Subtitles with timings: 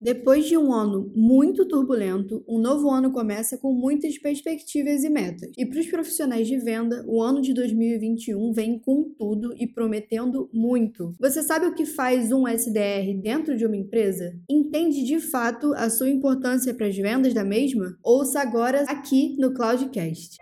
[0.00, 5.50] Depois de um ano muito turbulento, um novo ano começa com muitas perspectivas e metas.
[5.58, 10.48] E para os profissionais de venda, o ano de 2021 vem com tudo e prometendo
[10.52, 11.14] muito.
[11.18, 14.38] Você sabe o que faz um SDR dentro de uma empresa?
[14.48, 17.98] Entende de fato a sua importância para as vendas da mesma?
[18.00, 20.36] Ouça agora aqui no Cloudcast.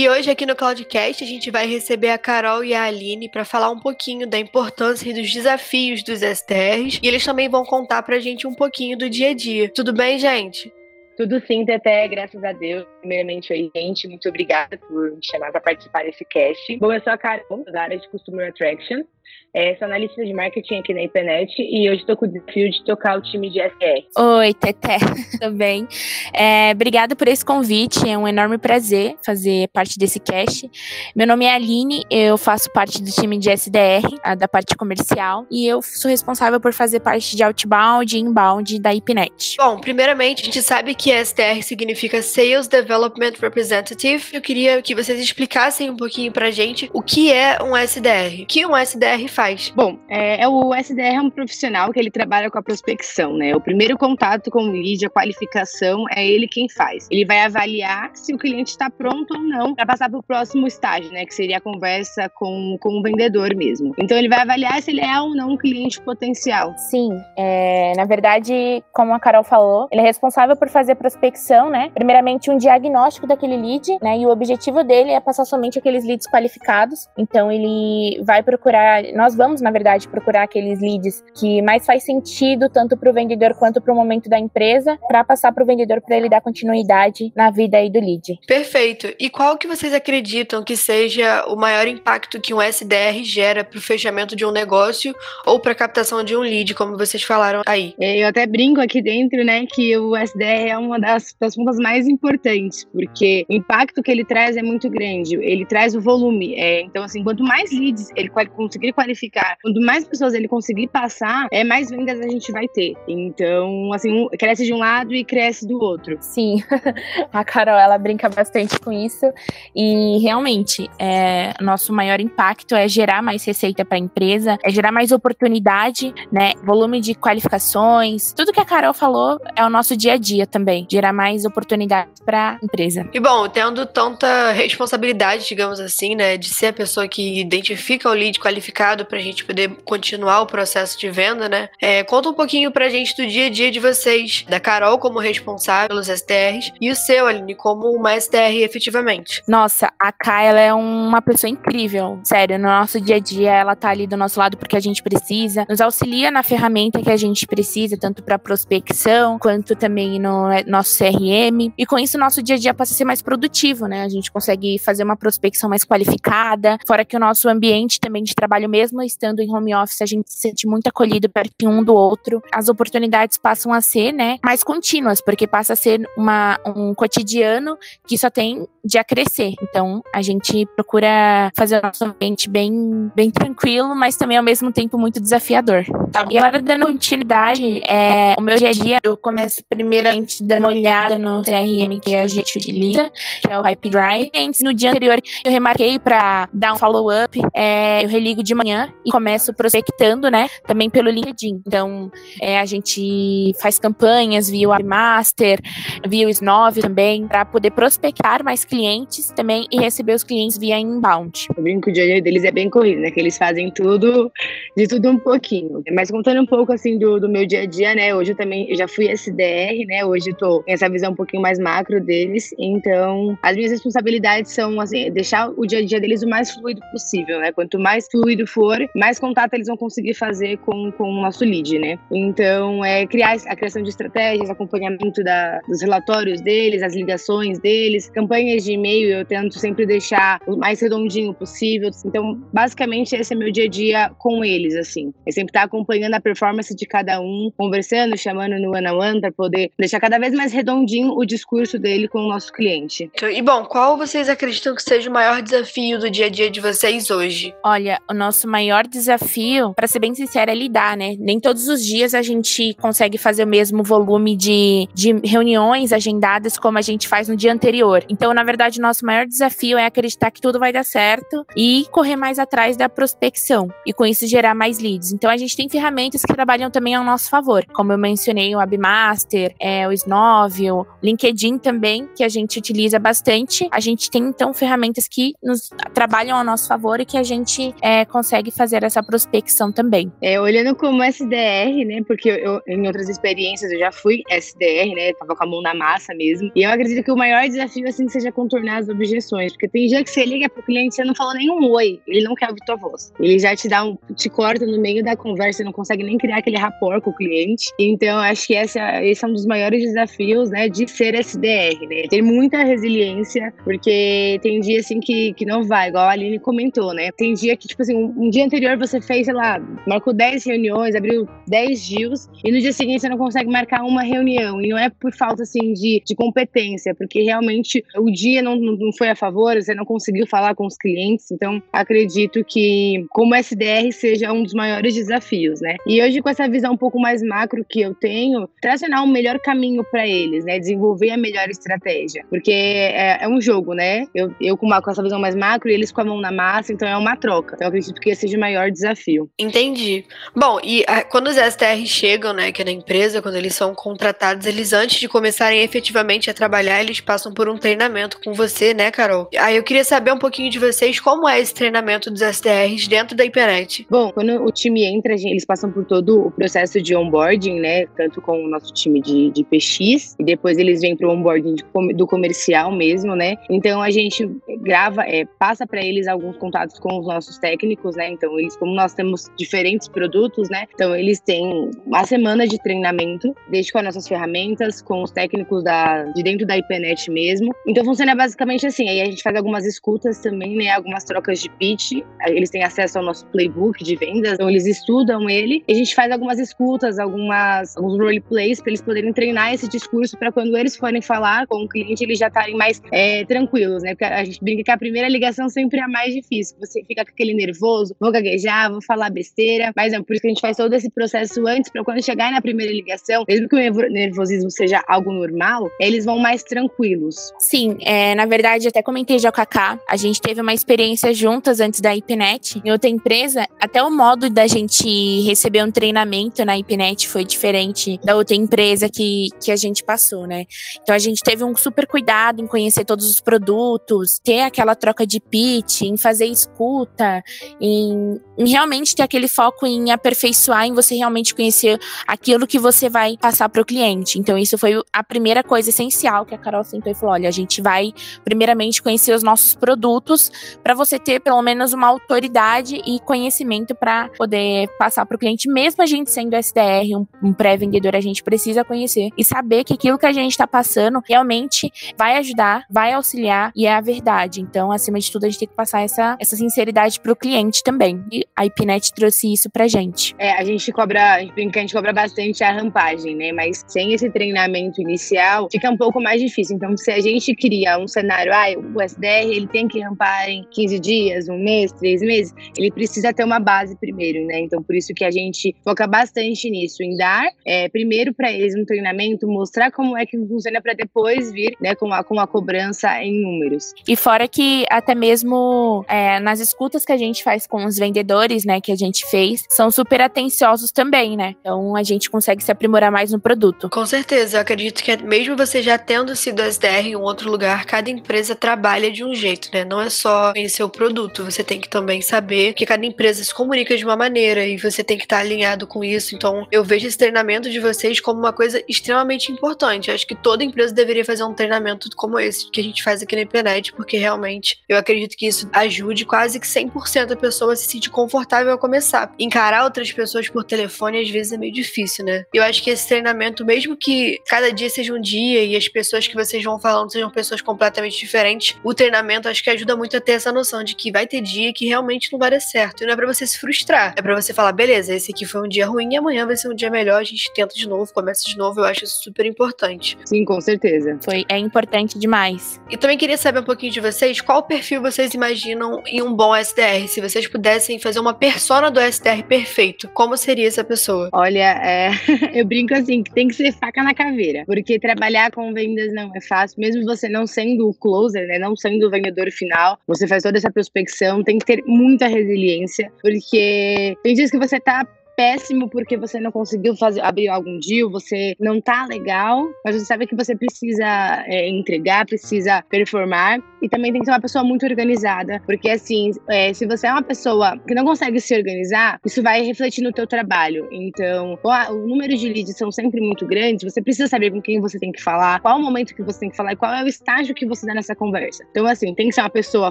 [0.00, 3.44] E hoje aqui no Cloudcast a gente vai receber a Carol e a Aline para
[3.44, 8.02] falar um pouquinho da importância e dos desafios dos STRs e eles também vão contar
[8.02, 9.68] pra gente um pouquinho do dia a dia.
[9.68, 10.72] Tudo bem, gente?
[11.18, 12.86] Tudo sim, Teté, graças a Deus.
[13.00, 16.78] Primeiramente, oi, gente, muito obrigada por me chamar para participar desse cast.
[16.78, 19.02] Bom, eu sou a Carol, da área de Customer Attraction.
[19.52, 22.84] É, sou analista de marketing aqui na Ipenet e hoje estou com o desafio de
[22.84, 24.22] tocar o time de SR.
[24.38, 24.98] Oi, Teté,
[25.40, 25.88] tudo bem?
[26.32, 30.70] É, obrigada por esse convite, é um enorme prazer fazer parte desse cast.
[31.16, 34.06] Meu nome é Aline, eu faço parte do time de SDR,
[34.38, 38.94] da parte comercial, e eu sou responsável por fazer parte de outbound e inbound da
[38.94, 39.56] Ipenet.
[39.58, 44.28] Bom, primeiramente, a gente sabe que SDR significa Sales Development Representative.
[44.32, 48.42] Eu queria que vocês explicassem um pouquinho pra gente o que é um SDR.
[48.42, 49.72] O que um SDR faz?
[49.74, 53.54] Bom, é, é, o SDR é um profissional que ele trabalha com a prospecção, né?
[53.54, 57.08] O primeiro contato com o lead, a qualificação, é ele quem faz.
[57.10, 60.66] Ele vai avaliar se o cliente está pronto ou não para passar para o próximo
[60.66, 61.24] estágio, né?
[61.24, 63.94] Que seria a conversa com, com o vendedor mesmo.
[63.98, 66.74] Então ele vai avaliar se ele é ou não um cliente potencial.
[66.76, 71.90] Sim, é, na verdade, como a Carol falou, ele é responsável por fazer prospecção, né?
[71.94, 74.18] Primeiramente um diagnóstico daquele lead, né?
[74.18, 77.08] E o objetivo dele é passar somente aqueles leads qualificados.
[77.16, 82.68] Então ele vai procurar nós vamos, na verdade, procurar aqueles leads que mais faz sentido
[82.68, 86.00] tanto para o vendedor quanto para o momento da empresa, para passar para o vendedor
[86.00, 88.38] para ele dar continuidade na vida aí do lead.
[88.46, 89.08] Perfeito.
[89.18, 93.78] E qual que vocês acreditam que seja o maior impacto que um SDR gera para
[93.78, 95.14] o fechamento de um negócio
[95.46, 97.94] ou para a captação de um lead, como vocês falaram aí?
[97.98, 102.06] Eu até brinco aqui dentro, né, que o SDR é uma das, das pontas mais
[102.06, 105.36] importantes, porque o impacto que ele traz é muito grande.
[105.36, 106.54] Ele traz o volume.
[106.54, 109.56] É, então, assim, quanto mais leads ele conseguir qualificar.
[109.62, 112.94] Quanto mais pessoas ele conseguir passar, é mais vendas a gente vai ter.
[113.08, 116.18] Então, assim, um, cresce de um lado e cresce do outro.
[116.20, 116.62] Sim,
[117.32, 119.32] a Carol, ela brinca bastante com isso.
[119.74, 124.92] E realmente, é, nosso maior impacto é gerar mais receita para a empresa, é gerar
[124.92, 126.52] mais oportunidade, né?
[126.62, 128.32] Volume de qualificações.
[128.34, 130.86] Tudo que a Carol falou é o nosso dia a dia também.
[130.90, 133.08] Gerar mais oportunidades para a empresa.
[133.14, 138.12] E bom, tendo tanta responsabilidade, digamos assim, né, de ser a pessoa que identifica o
[138.12, 141.68] lead qualificado mercado para a gente poder continuar o processo de venda, né?
[141.78, 144.98] É, conta um pouquinho para a gente do dia a dia de vocês, da Carol
[144.98, 149.42] como responsável pelos STRs e o seu, Aline, como uma STR efetivamente.
[149.46, 152.20] Nossa, a Kai, ela é uma pessoa incrível.
[152.24, 155.02] Sério, no nosso dia a dia, ela tá ali do nosso lado porque a gente
[155.02, 160.48] precisa, nos auxilia na ferramenta que a gente precisa, tanto para prospecção quanto também no
[160.48, 161.70] né, nosso CRM.
[161.76, 164.04] E com isso, nosso dia a dia passa a ser mais produtivo, né?
[164.04, 168.34] A gente consegue fazer uma prospecção mais qualificada, fora que o nosso ambiente também de
[168.34, 171.94] trabalho mesmo estando em home office, a gente se sente muito acolhido perto um do
[171.94, 172.42] outro.
[172.52, 177.76] As oportunidades passam a ser, né, mais contínuas, porque passa a ser uma, um cotidiano
[178.06, 179.54] que só tem de a crescer.
[179.62, 184.72] Então, a gente procura fazer o nosso ambiente bem, bem tranquilo, mas também ao mesmo
[184.72, 185.84] tempo muito desafiador.
[186.10, 186.26] Tá.
[186.30, 190.68] E agora, dando continuidade, é, o meu dia a dia, eu começo primeiramente dando uma
[190.68, 193.10] olhada no CRM que a gente utiliza,
[193.42, 194.30] que é o Hype Drive.
[194.62, 199.10] No dia anterior, eu remarquei para dar um follow-up, é, eu religo de manhã e
[199.10, 200.48] começo prospectando, né?
[200.66, 201.62] Também pelo LinkedIn.
[201.66, 202.10] Então,
[202.40, 205.60] é, a gente faz campanhas via o Webmaster,
[206.06, 210.78] via o Snove também, para poder prospectar mais clientes também e receber os clientes via
[210.78, 211.46] inbound.
[211.56, 213.10] Eu brinco que o dia a dia deles é bem corrido, né?
[213.10, 214.30] Que eles fazem tudo,
[214.76, 215.82] de tudo um pouquinho.
[215.92, 218.14] Mas contando um pouco, assim, do, do meu dia a dia, né?
[218.14, 220.04] Hoje eu também eu já fui SDR, né?
[220.04, 222.50] Hoje eu tô com essa visão um pouquinho mais macro deles.
[222.58, 226.80] Então, as minhas responsabilidades são, assim, deixar o dia a dia deles o mais fluido
[226.92, 227.52] possível, né?
[227.52, 231.78] Quanto mais fluido for, mais contato eles vão conseguir fazer com, com o nosso lead,
[231.78, 231.98] né?
[232.10, 238.10] Então, é criar a criação de estratégias, acompanhamento da, dos relatórios deles, as ligações deles,
[238.10, 241.90] campanhas de e-mail, eu tento sempre deixar o mais redondinho possível.
[242.04, 245.12] Então, basicamente, esse é meu dia a dia com eles, assim.
[245.26, 249.20] É sempre estar acompanhando a performance de cada um, conversando, chamando no one-on-one -on -one
[249.20, 253.10] para poder deixar cada vez mais redondinho o discurso dele com o nosso cliente.
[253.22, 256.60] E bom, qual vocês acreditam que seja o maior desafio do dia a dia de
[256.60, 257.54] vocês hoje?
[257.64, 261.16] Olha, o nosso nosso maior desafio, para ser bem sincera, é lidar, né?
[261.18, 266.58] Nem todos os dias a gente consegue fazer o mesmo volume de, de reuniões agendadas
[266.58, 268.04] como a gente faz no dia anterior.
[268.08, 272.16] Então, na verdade, nosso maior desafio é acreditar que tudo vai dar certo e correr
[272.16, 275.12] mais atrás da prospecção e com isso gerar mais leads.
[275.12, 278.58] Então, a gente tem ferramentas que trabalham também ao nosso favor, como eu mencionei, o
[278.58, 283.68] Webmaster, é, o o LinkedIn também, que a gente utiliza bastante.
[283.70, 287.74] A gente tem então ferramentas que nos trabalham ao nosso favor e que a gente
[287.80, 290.12] é, consegue fazer essa prospecção também.
[290.20, 292.02] É, olhando como SDR, né?
[292.06, 295.12] Porque eu, em outras experiências eu já fui SDR, né?
[295.14, 296.50] Tava com a mão na massa mesmo.
[296.54, 300.02] E eu acredito que o maior desafio assim seja contornar as objeções, porque tem dia
[300.02, 302.60] que você liga pro cliente e você não fala nenhum oi, ele não quer ouvir
[302.64, 303.12] tua voz.
[303.18, 306.38] Ele já te dá um, te corta no meio da conversa, não consegue nem criar
[306.38, 307.70] aquele rapport com o cliente.
[307.78, 312.02] Então acho que essa, esse é um dos maiores desafios, né, de ser SDR, né?
[312.08, 316.94] Ter muita resiliência, porque tem dia assim que, que não vai, igual a Aline comentou,
[316.94, 317.10] né?
[317.16, 320.94] Tem dia que, tipo assim, um dia anterior você fez, sei lá, marcou 10 reuniões,
[320.94, 324.60] abriu 10 dias, e no dia seguinte você não consegue marcar uma reunião.
[324.60, 328.92] E não é por falta, assim, de, de competência, porque realmente o dia não, não
[328.92, 331.30] foi a favor, você não conseguiu falar com os clientes.
[331.30, 335.76] Então, acredito que, como SDR, seja um dos maiores desafios, né?
[335.86, 339.38] E hoje, com essa visão um pouco mais macro que eu tenho, tracionar um melhor
[339.38, 340.58] caminho para eles, né?
[340.58, 342.24] Desenvolver a melhor estratégia.
[342.28, 344.04] Porque é, é um jogo, né?
[344.14, 346.30] Eu, eu com, uma, com essa visão mais macro e eles com a mão na
[346.30, 347.54] massa, então é uma troca.
[347.54, 349.30] Então, acredito que esse seja o maior desafio.
[349.38, 350.04] Entendi.
[350.34, 353.74] Bom, e a, quando os STR chegam, né, que é na empresa, quando eles são
[353.74, 358.74] contratados, eles antes de começarem efetivamente a trabalhar, eles passam por um treinamento com você,
[358.74, 359.28] né, Carol?
[359.38, 363.16] Aí eu queria saber um pouquinho de vocês como é esse treinamento dos STRs dentro
[363.16, 363.86] da IPNET.
[363.90, 368.20] Bom, quando o time entra, eles passam por todo o processo de onboarding, né, tanto
[368.20, 371.64] com o nosso time de, de PX, e depois eles vêm para o onboarding de,
[371.94, 373.36] do comercial mesmo, né?
[373.48, 374.28] Então a gente
[374.62, 378.10] grava, é, passa para eles alguns contatos com os nossos técnicos, né?
[378.10, 380.64] Então eles, como nós temos diferentes produtos, né?
[380.74, 385.62] Então eles têm uma semana de treinamento, desde com as nossas ferramentas, com os técnicos
[385.62, 387.54] da, de dentro da IPNET mesmo.
[387.66, 388.88] Então funciona basicamente assim.
[388.88, 390.70] Aí a gente faz algumas escutas também, né?
[390.70, 391.92] Algumas trocas de pitch.
[392.26, 395.62] Eles têm acesso ao nosso playbook de vendas, então eles estudam ele.
[395.68, 400.32] A gente faz algumas escutas, algumas alguns roleplays para eles poderem treinar esse discurso para
[400.32, 403.90] quando eles forem falar com o cliente eles já estarem mais é, tranquilos, né?
[403.90, 406.56] Porque a gente brinca que a primeira ligação sempre é a mais difícil.
[406.60, 410.28] Você fica com aquele nervoso, vou gaguejar, vou falar besteira, mas é por isso que
[410.28, 413.56] a gente faz todo esse processo antes para quando chegar na primeira ligação, mesmo que
[413.56, 417.32] o nervosismo seja algo normal, eles vão mais tranquilos.
[417.38, 421.12] Sim, é, na verdade, até comentei já com a K, a gente teve uma experiência
[421.14, 426.44] juntas antes da IPNET, em outra empresa, até o modo da gente receber um treinamento
[426.44, 430.46] na IPNET foi diferente da outra empresa que, que a gente passou, né?
[430.82, 435.06] Então a gente teve um super cuidado em conhecer todos os produtos, ter aquela troca
[435.06, 437.22] de pitch, em fazer escuta,
[437.60, 442.88] em, em realmente ter aquele foco em aperfeiçoar, em você realmente conhecer aquilo que você
[442.88, 444.18] vai passar para o cliente.
[444.18, 447.32] Então isso foi a primeira coisa essencial que a Carol sentou e falou: olha, a
[447.32, 447.92] gente vai
[448.24, 450.30] primeiramente conhecer os nossos produtos
[450.62, 455.48] para você ter pelo menos uma autoridade e conhecimento para poder passar para o cliente,
[455.48, 459.74] mesmo a gente sendo SDR, um, um pré-vendedor, a gente precisa conhecer e saber que
[459.74, 464.40] aquilo que a gente está passando realmente vai ajudar, vai auxiliar e é a verdade.
[464.40, 467.59] Então, acima de tudo, a gente tem que passar essa, essa sinceridade para o cliente
[467.62, 468.02] também.
[468.12, 470.14] E a IPNET trouxe isso pra gente.
[470.18, 473.32] É, a gente cobra, a gente brinca a gente cobra bastante a rampagem, né?
[473.32, 476.56] Mas sem esse treinamento inicial, fica um pouco mais difícil.
[476.56, 480.44] Então, se a gente cria um cenário, ah, o SDR ele tem que rampar em
[480.50, 484.40] 15 dias, um mês, três meses, ele precisa ter uma base primeiro, né?
[484.40, 488.54] Então, por isso que a gente foca bastante nisso, em dar é, primeiro para eles
[488.54, 492.26] um treinamento, mostrar como é que funciona para depois vir, né, com a, com a
[492.26, 493.72] cobrança em números.
[493.88, 498.44] E fora que até mesmo é, nas escutas que a gente faz com os vendedores,
[498.44, 501.34] né, que a gente fez, são super atenciosos também, né?
[501.40, 503.68] Então a gente consegue se aprimorar mais no produto.
[503.68, 507.66] Com certeza, eu acredito que mesmo você já tendo sido SDR em um outro lugar,
[507.66, 509.64] cada empresa trabalha de um jeito, né?
[509.64, 513.34] Não é só conhecer o produto, você tem que também saber que cada empresa se
[513.34, 516.14] comunica de uma maneira e você tem que estar alinhado com isso.
[516.14, 519.88] Então eu vejo esse treinamento de vocês como uma coisa extremamente importante.
[519.88, 523.02] Eu acho que toda empresa deveria fazer um treinamento como esse que a gente faz
[523.02, 527.39] aqui na internet, porque realmente eu acredito que isso ajude quase que 100% a pessoa
[527.48, 529.14] a se sentir confortável a começar.
[529.18, 532.24] Encarar outras pessoas por telefone às vezes é meio difícil, né?
[532.34, 536.06] Eu acho que esse treinamento, mesmo que cada dia seja um dia e as pessoas
[536.06, 540.00] que vocês vão falando sejam pessoas completamente diferentes, o treinamento acho que ajuda muito a
[540.00, 542.82] ter essa noção de que vai ter dia que realmente não vai dar certo.
[542.82, 543.94] E não é pra você se frustrar.
[543.96, 546.48] É pra você falar, beleza, esse aqui foi um dia ruim e amanhã vai ser
[546.48, 548.60] um dia melhor, a gente tenta de novo, começa de novo.
[548.60, 549.96] Eu acho isso super importante.
[550.04, 550.98] Sim, com certeza.
[551.02, 552.60] Foi, é importante demais.
[552.70, 556.34] E também queria saber um pouquinho de vocês, qual perfil vocês imaginam em um bom
[556.34, 556.88] SDR?
[556.88, 561.08] Se vocês pudessem fazer uma persona do SDR perfeito, como seria essa pessoa?
[561.12, 561.90] Olha, é,
[562.34, 566.10] eu brinco assim, que tem que ser faca na caveira, porque trabalhar com vendas não
[566.14, 570.06] é fácil, mesmo você não sendo o closer, né, não sendo o vendedor final, você
[570.06, 574.86] faz toda essa prospecção, tem que ter muita resiliência, porque tem dias que você tá
[575.20, 579.84] péssimo porque você não conseguiu fazer, abrir algum deal, você não tá legal, mas você
[579.84, 584.42] sabe que você precisa é, entregar, precisa performar e também tem que ser uma pessoa
[584.42, 588.98] muito organizada, porque assim, é, se você é uma pessoa que não consegue se organizar,
[589.04, 590.66] isso vai refletir no teu trabalho.
[590.72, 594.58] Então, o, o número de leads são sempre muito grandes, você precisa saber com quem
[594.58, 596.82] você tem que falar, qual o momento que você tem que falar e qual é
[596.82, 598.42] o estágio que você dá nessa conversa.
[598.52, 599.70] Então, assim, tem que ser uma pessoa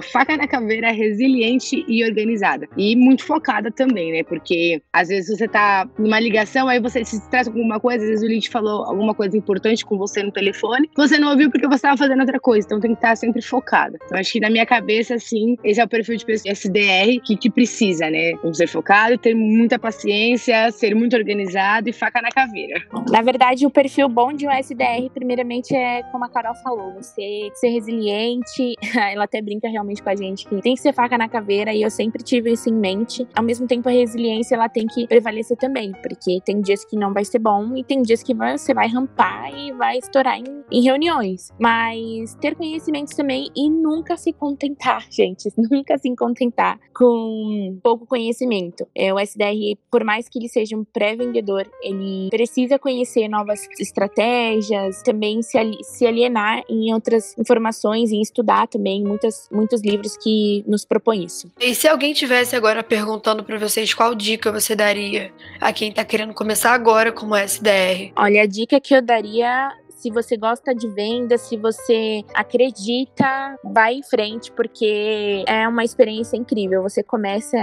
[0.00, 2.68] faca na caveira, resiliente e organizada.
[2.76, 4.22] E muito focada também, né?
[4.22, 8.24] Porque às vezes você tá numa ligação, aí você se com alguma coisa, às vezes
[8.24, 11.76] o lead falou alguma coisa importante com você no telefone, você não ouviu porque você
[11.76, 13.98] estava fazendo outra coisa, então tem que estar sempre focada.
[14.04, 17.36] Então acho que na minha cabeça, assim, esse é o perfil de pessoa SDR que,
[17.36, 18.32] que precisa, né?
[18.52, 22.82] Ser focado, ter muita paciência, ser muito organizado e faca na caveira.
[23.10, 27.48] Na verdade, o perfil bom de um SDR, primeiramente, é como a Carol falou, você
[27.54, 28.74] ser resiliente,
[29.12, 31.82] ela até brinca realmente com a gente que tem que ser faca na caveira e
[31.82, 33.26] eu sempre tive isso em mente.
[33.34, 37.12] Ao mesmo tempo, a resiliência, ela tem que prevalecer também, porque tem dias que não
[37.12, 40.82] vai ser bom e tem dias que você vai rampar e vai estourar em, em
[40.82, 41.50] reuniões.
[41.58, 48.86] Mas ter conhecimentos também e nunca se contentar, gente, nunca se contentar com pouco conhecimento.
[48.94, 55.02] É, o SDR, por mais que ele seja um pré-vendedor, ele precisa conhecer novas estratégias,
[55.02, 60.84] também se, se alienar em outras informações e estudar também muitas, muitos livros que nos
[60.84, 61.50] propõem isso.
[61.60, 65.09] E se alguém tivesse agora perguntando para vocês qual dica você daria
[65.60, 68.12] a quem está querendo começar agora como SDR?
[68.16, 73.96] Olha, a dica que eu daria se você gosta de venda, se você acredita, vai
[73.96, 76.82] em frente, porque é uma experiência incrível.
[76.82, 77.58] Você começa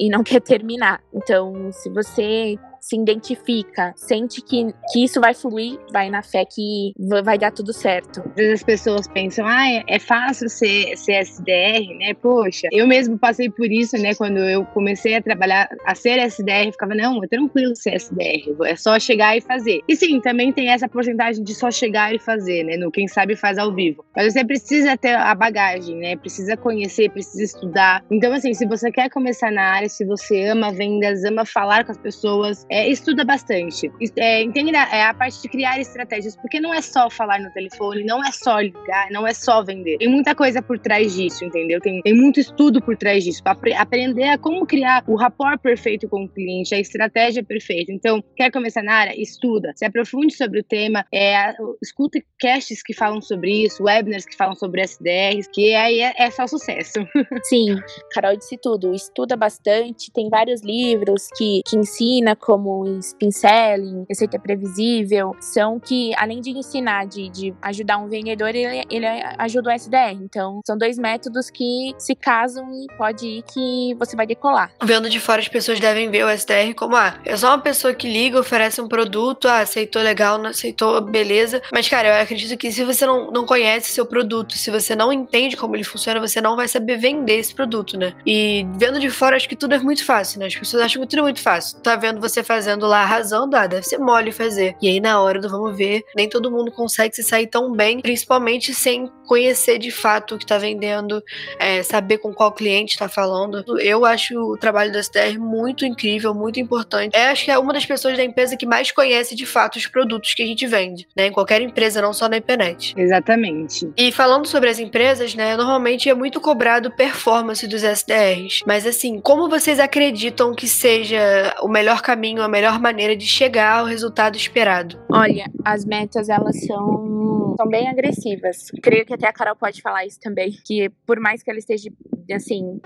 [0.00, 1.02] e não quer terminar.
[1.12, 6.92] Então, se você se identifica, sente que, que isso vai fluir, vai na fé que
[7.24, 8.20] vai dar tudo certo.
[8.26, 12.12] Às vezes as pessoas pensam, ah, é fácil ser, ser SDR, né?
[12.20, 14.16] Poxa, eu mesmo passei por isso, né?
[14.16, 18.74] Quando eu comecei a trabalhar, a ser SDR, ficava, não, é tranquilo ser SDR, é
[18.74, 19.80] só chegar e fazer.
[19.86, 22.76] E sim, também tem essa porcentagem de só chegar e fazer, né?
[22.76, 24.04] No quem sabe faz ao vivo.
[24.16, 26.16] Mas você precisa ter a bagagem, né?
[26.16, 28.04] Precisa conhecer, precisa estudar.
[28.10, 31.92] Então, assim, se você quer começar na área, se você ama vendas, ama falar com
[31.92, 33.92] as pessoas, é, estuda bastante.
[34.16, 38.02] É, entenda é, a parte de criar estratégias, porque não é só falar no telefone,
[38.02, 39.98] não é só ligar, não é só vender.
[39.98, 41.80] Tem muita coisa por trás disso, entendeu?
[41.82, 46.08] Tem, tem muito estudo por trás disso, para aprender a como criar o rapport perfeito
[46.08, 47.92] com o cliente, a estratégia perfeita.
[47.92, 49.20] Então, quer começar na área?
[49.20, 54.36] Estuda, se aprofunde sobre o tema, é, escuta casts que falam sobre isso, webinars que
[54.36, 57.00] falam sobre SDRs, que aí é, é só sucesso.
[57.44, 57.76] Sim,
[58.12, 58.94] Carol disse tudo.
[58.94, 65.80] Estuda bastante, tem vários livros que, que ensina como como spin selling, receita previsível, são
[65.80, 69.06] que, além de ensinar, de, de ajudar um vendedor, ele, ele
[69.38, 70.12] ajuda o SDR.
[70.22, 74.70] Então, são dois métodos que se casam e pode ir que você vai decolar.
[74.82, 77.92] Vendo de fora, as pessoas devem ver o SDR como, ah, é só uma pessoa
[77.92, 81.60] que liga, oferece um produto, ah, aceitou legal, não aceitou, beleza.
[81.72, 85.12] Mas, cara, eu acredito que se você não, não conhece seu produto, se você não
[85.12, 88.14] entende como ele funciona, você não vai saber vender esse produto, né?
[88.24, 90.46] E vendo de fora, acho que tudo é muito fácil, né?
[90.46, 91.80] As pessoas acham que tudo é muito fácil.
[91.80, 94.76] Tá vendo você fazendo lá, arrasando, ah, deve ser mole fazer.
[94.82, 98.00] E aí, na hora do vamos ver, nem todo mundo consegue se sair tão bem,
[98.00, 101.22] principalmente sem conhecer de fato o que tá vendendo,
[101.58, 103.64] é, saber com qual cliente tá falando.
[103.80, 107.16] Eu acho o trabalho da SDR muito incrível, muito importante.
[107.16, 109.86] É, acho que é uma das pessoas da empresa que mais conhece de fato os
[109.86, 111.28] produtos que a gente vende, né?
[111.28, 112.92] Em qualquer empresa, não só na internet.
[112.96, 113.90] Exatamente.
[113.96, 115.56] E falando sobre as empresas, né?
[115.56, 118.62] Normalmente é muito cobrado performance dos SDRs.
[118.66, 123.78] Mas assim, como vocês acreditam que seja o melhor caminho, a melhor maneira de chegar
[123.78, 124.98] ao resultado esperado?
[125.10, 128.70] Olha, as metas elas são, são bem agressivas.
[128.82, 131.90] Creio que até a Carol pode falar isso também, que por mais que ela esteja
[132.32, 132.80] assim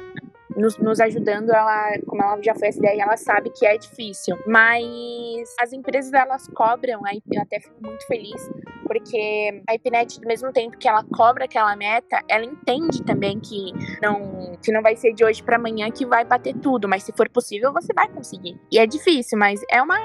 [0.57, 4.37] nos, nos, ajudando, ela, como ela já foi SDR, ela sabe que é difícil.
[4.47, 8.51] Mas as empresas elas cobram, aí eu até fico muito feliz,
[8.97, 13.73] porque a IPNET, do mesmo tempo que ela cobra aquela meta, ela entende também que
[14.03, 17.12] não, que não vai ser de hoje para amanhã que vai bater tudo, mas se
[17.12, 18.59] for possível, você vai conseguir.
[18.73, 19.99] E é difícil, mas é uma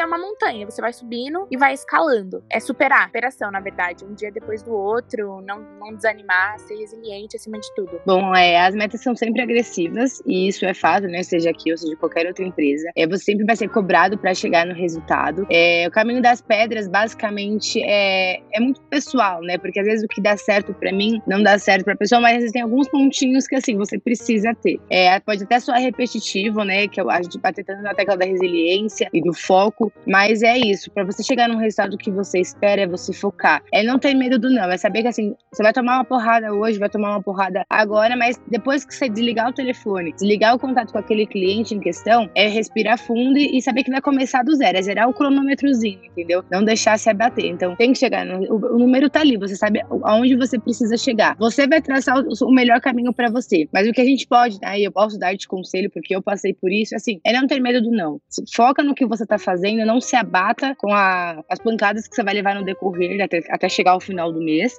[0.00, 2.42] é uma montanha, você vai subindo e vai escalando.
[2.50, 4.04] É superar, superação, na verdade.
[4.04, 8.00] Um dia depois do outro, não, não desanimar, ser resiliente acima de tudo.
[8.06, 11.22] Bom, é, as metas são sempre agressivas e isso é fato, né?
[11.22, 12.90] Seja aqui ou seja qualquer outra empresa.
[12.96, 15.46] É, você sempre vai ser cobrado para chegar no resultado.
[15.50, 19.58] É, o caminho das pedras, basicamente, é, é muito pessoal, né?
[19.58, 22.32] Porque às vezes o que dá certo para mim não dá certo pra pessoa, mas
[22.32, 24.78] às vezes tem alguns pontinhos que, assim, você precisa ter.
[24.90, 26.88] É, pode até soar repetitivo, né?
[26.88, 30.90] Que a gente bate tanto na tecla da resiliência e do foco, mas é isso.
[30.90, 33.62] Para você chegar num resultado que você espera, é você focar.
[33.72, 36.52] É não ter medo do não, é saber que, assim, você vai tomar uma porrada
[36.52, 40.58] hoje, vai tomar uma porrada agora, mas depois que você desligar o telefone, desligar o
[40.58, 44.54] contato com aquele cliente em questão, é respirar fundo e saber que vai começar do
[44.54, 46.44] zero, é zerar o cronômetrozinho, entendeu?
[46.50, 47.46] Não deixar se abater.
[47.46, 50.96] Então, tem que chegar no, o, o número tá ali, você sabe aonde você precisa
[50.96, 51.36] chegar.
[51.38, 53.68] Você vai traçar o, o melhor caminho para você.
[53.72, 56.54] Mas o que a gente pode, né, eu posso dar de conselho porque eu passei
[56.54, 58.20] por isso, assim, é não ter medo do não.
[58.54, 62.22] Foca no que você tá fazendo, não se abata com a, as pancadas que você
[62.22, 64.78] vai levar no decorrer até, até chegar ao final do mês.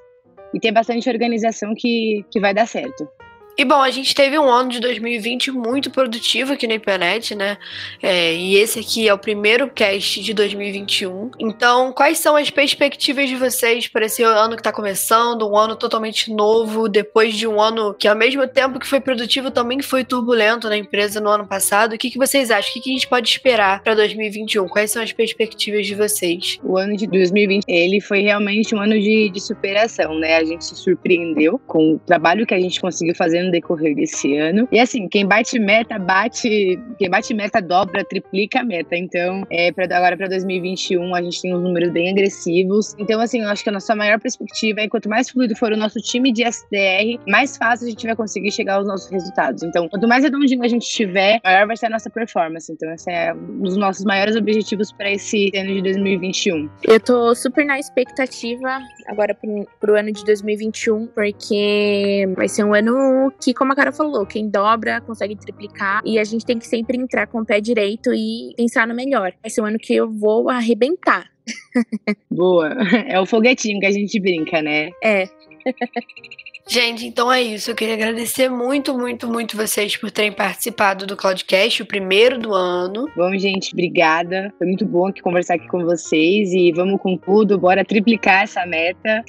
[0.54, 3.08] E ter bastante organização que, que vai dar certo.
[3.56, 7.60] E bom, a gente teve um ano de 2020 muito produtivo aqui na Ipanet, né?
[8.02, 11.30] É, e esse aqui é o primeiro cast de 2021.
[11.40, 15.76] Então, quais são as perspectivas de vocês para esse ano que está começando, um ano
[15.76, 20.04] totalmente novo, depois de um ano que, ao mesmo tempo que foi produtivo, também foi
[20.04, 21.94] turbulento na empresa no ano passado?
[21.94, 22.72] O que, que vocês acham?
[22.72, 24.68] O que, que a gente pode esperar para 2021?
[24.68, 26.58] Quais são as perspectivas de vocês?
[26.64, 30.38] O ano de 2020, ele foi realmente um ano de, de superação, né?
[30.38, 34.38] A gente se surpreendeu com o trabalho que a gente conseguiu fazer no decorrer desse
[34.38, 34.68] ano.
[34.72, 36.80] E assim, quem bate meta, bate.
[36.98, 38.96] Quem bate meta dobra, triplica a meta.
[38.96, 42.96] Então, é, pra, agora para 2021, a gente tem uns números bem agressivos.
[42.98, 45.78] Então, assim, eu acho que a nossa maior perspectiva é quanto mais fluido for o
[45.78, 49.64] nosso time de SDR, mais fácil a gente vai conseguir chegar aos nossos resultados.
[49.64, 52.72] Então, quanto mais redondinho a gente tiver, maior vai ser a nossa performance.
[52.72, 56.70] Então, esse é um dos nossos maiores objetivos para esse ano de 2021.
[56.84, 62.74] Eu tô super na expectativa agora pro, pro ano de 2021, porque vai ser um
[62.74, 66.68] ano que, como a cara falou, quem dobra consegue triplicar e a gente tem que
[66.68, 69.34] sempre entrar com o pé direito e pensar no melhor.
[69.42, 71.30] Vai ser um ano que eu vou arrebentar.
[72.30, 72.70] Boa.
[73.08, 74.92] É o foguetinho que a gente brinca, né?
[75.04, 75.26] É.
[76.68, 77.72] Gente, então é isso.
[77.72, 82.54] Eu queria agradecer muito, muito, muito vocês por terem participado do Cloudcast, o primeiro do
[82.54, 83.10] ano.
[83.16, 84.54] Bom, gente, obrigada.
[84.58, 87.58] Foi muito bom aqui conversar aqui com vocês e vamos com tudo.
[87.60, 89.24] Bora triplicar essa meta.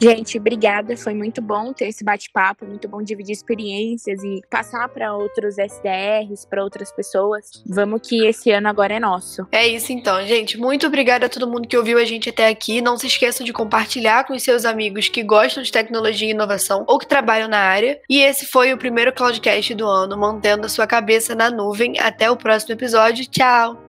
[0.00, 0.96] Gente, obrigada.
[0.96, 6.46] Foi muito bom ter esse bate-papo, muito bom dividir experiências e passar para outros SDRs,
[6.48, 7.64] para outras pessoas.
[7.66, 9.46] Vamos que esse ano agora é nosso.
[9.50, 10.58] É isso então, gente.
[10.58, 12.80] Muito obrigada a todo mundo que ouviu a gente até aqui.
[12.80, 16.75] Não se esqueçam de compartilhar com os seus amigos que gostam de tecnologia e inovação
[16.86, 18.00] ou que trabalham na área.
[18.08, 21.98] E esse foi o primeiro Cloudcast do ano, mantendo a sua cabeça na nuvem.
[21.98, 23.26] Até o próximo episódio.
[23.26, 23.82] Tchau!